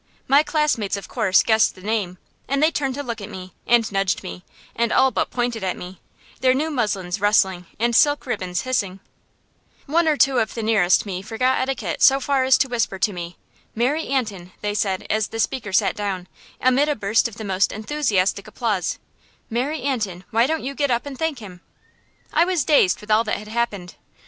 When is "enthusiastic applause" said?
17.71-18.97